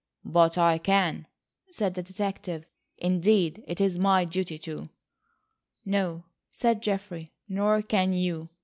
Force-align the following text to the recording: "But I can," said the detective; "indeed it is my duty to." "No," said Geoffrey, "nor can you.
"But 0.25 0.57
I 0.57 0.79
can," 0.79 1.27
said 1.69 1.93
the 1.93 2.01
detective; 2.01 2.65
"indeed 2.97 3.63
it 3.67 3.79
is 3.79 3.99
my 3.99 4.25
duty 4.25 4.57
to." 4.57 4.87
"No," 5.85 6.23
said 6.51 6.81
Geoffrey, 6.81 7.31
"nor 7.47 7.83
can 7.83 8.11
you. 8.11 8.49